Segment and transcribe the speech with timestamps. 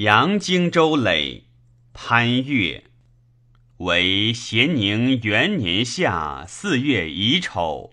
[0.00, 1.46] 杨荆州垒，
[1.92, 2.84] 潘岳。
[3.78, 7.90] 为咸宁元年夏四月乙丑，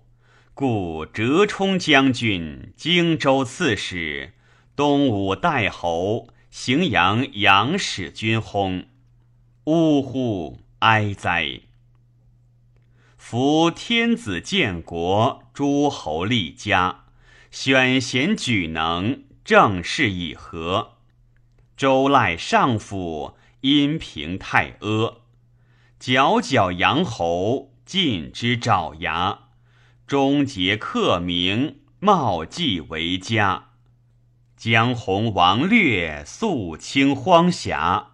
[0.54, 4.34] 故折冲将军、荆州刺史、
[4.76, 8.86] 东吴代侯、荥阳杨使君薨。
[9.64, 10.60] 呜呼！
[10.82, 11.62] 哀哉！
[13.18, 17.06] 夫天子建国，诸侯立家，
[17.50, 20.95] 选贤举能，政事以和。
[21.78, 25.18] 周赖上府，阴平太阿。
[26.00, 29.50] 皎皎阳侯，尽之爪牙；
[30.08, 33.72] 终结克明，茂绩为家。
[34.56, 38.12] 江洪王略，肃清荒峡；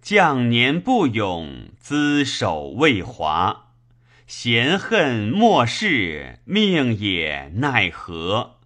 [0.00, 3.72] 将年不勇，资守未华。
[4.26, 8.60] 贤恨莫视，命也奈何？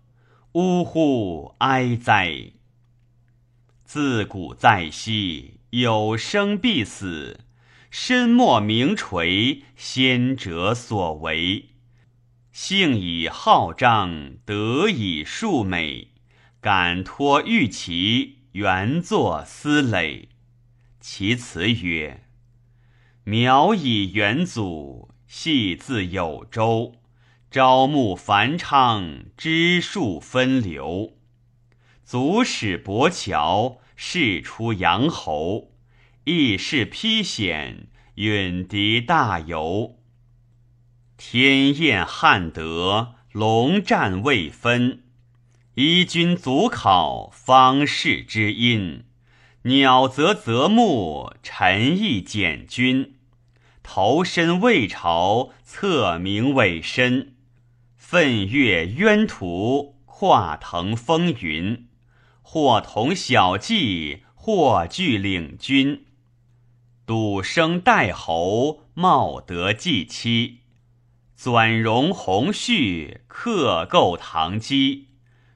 [0.53, 2.53] 呜呼哀哉！
[3.87, 7.45] 自古在昔，有生必死。
[7.89, 11.67] 身莫名垂，先者所为。
[12.51, 16.09] 性以好张，德以树美。
[16.61, 20.31] 敢托玉其，原作思累。
[20.99, 22.25] 其辞曰：
[23.23, 26.97] 苗以元祖，系自有周。
[27.53, 31.16] 朝暮繁昌，枝树分流。
[32.07, 35.73] 足使伯乔，世出阳侯。
[36.23, 39.99] 义士披险，允敌大游。
[41.17, 45.03] 天厌汉德，龙战未分。
[45.75, 49.03] 依君祖考，方士之音。
[49.63, 53.17] 鸟则择木，臣亦简君。
[53.83, 57.35] 投身魏朝，侧名委身。
[57.97, 61.89] 奋越渊途，跨腾风云。
[62.49, 66.05] 或同小计，或拒领军。
[67.05, 70.61] 笃生代侯，茂德继妻；
[71.37, 75.09] 纂容弘序，克构堂基。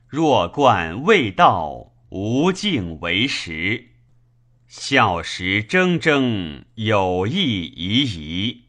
[0.08, 3.90] 若冠未到，无敬为实。
[4.66, 8.62] 孝时铮铮，有义仪仪。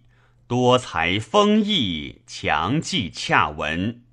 [0.45, 4.03] 多才丰毅，强记洽文。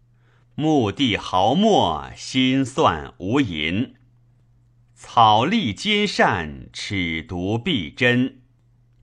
[0.55, 3.98] 目的豪末，心算无垠。
[5.01, 8.41] 草立兼善，尺牍必真。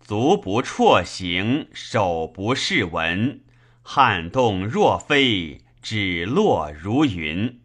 [0.01, 3.39] 足不辍行，手不释文。
[3.81, 7.61] 撼动若飞，指落如云。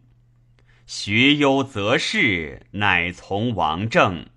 [0.87, 4.27] 学优则仕，乃从王政。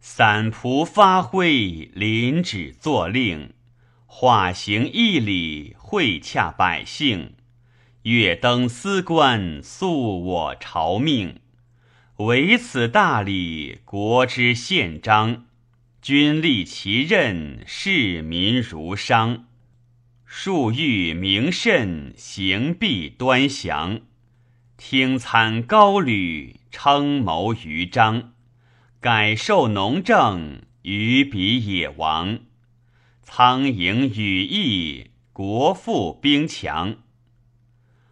[0.00, 3.52] 散仆发挥，临旨作令。
[4.06, 7.34] 化行义理，会洽百姓。
[8.02, 11.38] 月登司官，肃我朝命。
[12.20, 15.46] 唯此大礼，国之宪章。
[16.02, 19.46] 君立其任，市民如商；
[20.26, 24.02] 树欲明慎，行必端详。
[24.76, 28.34] 听参高履，称谋于章。
[29.00, 32.40] 改授农政，于彼野王。
[33.22, 36.96] 苍蝇羽翼，国富兵强。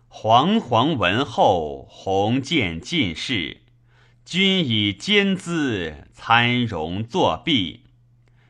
[0.09, 3.59] 煌煌文后，鸿渐进士。
[4.31, 7.85] 君以兼资参戎作弊，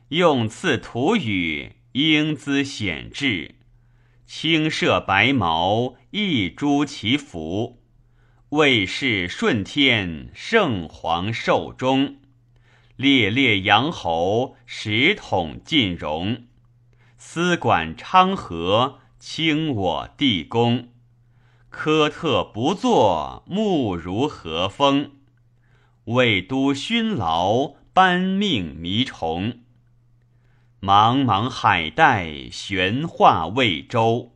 [0.08, 3.54] 用赐土语，英姿显志。
[4.26, 7.80] 轻射白毛，一诛其服。
[8.48, 12.16] 魏氏顺天，圣皇寿终。
[12.96, 16.48] 烈烈阳侯，十统尽荣。
[17.16, 20.88] 司管昌河，清我地宫。
[21.70, 25.12] 苛特不作，目如和风。
[26.08, 29.58] 魏都勋劳，班命弥重。
[30.80, 34.30] 茫茫海带，玄化魏州；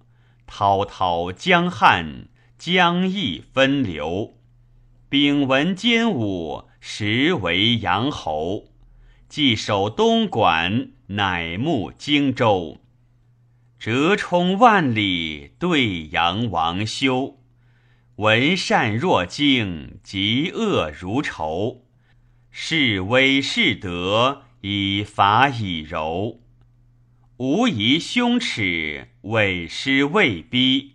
[0.46, 2.28] 滔滔江汉，
[2.58, 4.34] 江亦分流。
[5.08, 8.64] 丙文兼武，实为阳侯；
[9.26, 12.82] 既守东莞，乃牧荆州。
[13.78, 17.38] 折冲万里，对阳王修。
[18.22, 21.86] 闻善若惊，嫉恶如仇。
[22.52, 26.38] 是威是德，以法以柔。
[27.38, 30.92] 无疑凶耻，委师未逼。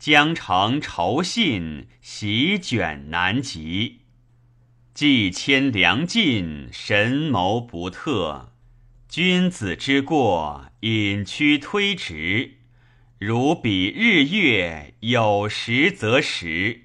[0.00, 4.00] 将成仇信，席卷南极。
[4.92, 8.52] 既迁良尽，神谋不特。
[9.08, 12.54] 君子之过，隐屈推直。
[13.18, 16.80] 如比日月，有时则时；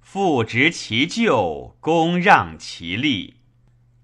[0.00, 3.36] 复执其咎，公让其利。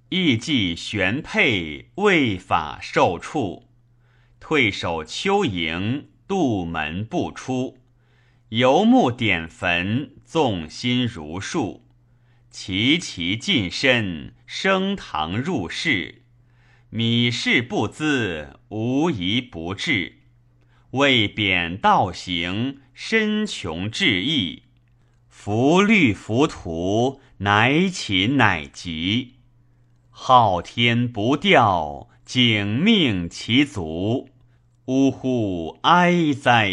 [0.08, 3.64] 亦既玄佩，未法受处。
[4.38, 7.78] 退守秋营，杜门不出。
[8.50, 11.84] 游牧点坟，纵心如树。
[12.48, 16.22] 齐齐近身，升堂入室。
[16.90, 20.20] 米事不资，无疑不至。
[20.96, 24.64] 为贬道行，身穷志毅。
[25.28, 29.34] 浮虑浮屠，乃寝乃疾。
[30.10, 34.30] 昊天不掉，景命其足。
[34.86, 36.72] 呜呼哀哉！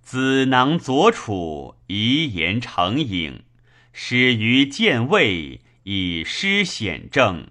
[0.00, 3.42] 子囊左楚，遗言成影。
[3.92, 7.48] 始于见位，以失显正。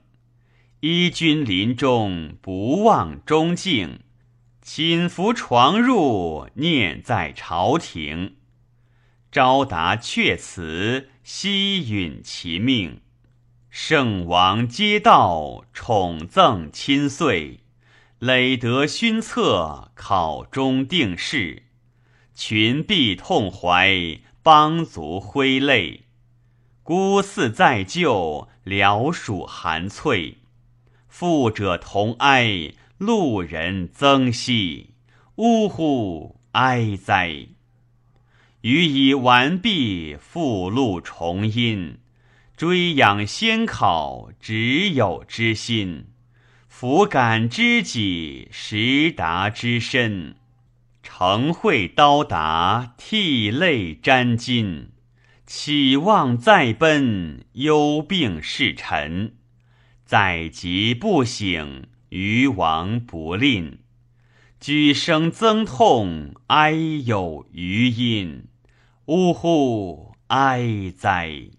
[0.80, 4.00] 依君临终，不忘忠敬。
[4.70, 8.36] 寝服床褥，念在朝廷。
[9.32, 13.00] 昭达阙辞，悉允其命。
[13.70, 17.62] 圣王皆道，宠赠亲岁。
[18.20, 21.64] 累得勋册，考中定事，
[22.36, 26.08] 群婢痛怀，邦族挥泪。
[26.84, 30.40] 孤嗣在旧，辽属含翠。
[31.08, 34.94] 富者同哀，路人增惜。
[35.36, 37.48] 呜呼哀哉！
[38.62, 42.00] 予以完毕，复录重音。
[42.56, 46.08] 追养先考，只有之心。
[46.68, 50.36] 弗感知己，实达之身。
[51.04, 54.90] 承会刀达，涕泪沾襟。
[55.46, 59.36] 岂望再奔，忧病是臣。
[60.04, 63.80] 在即不醒，余王不吝。
[64.60, 68.46] 举生增痛，哀有余音。
[69.06, 71.50] 呜呼哀哉！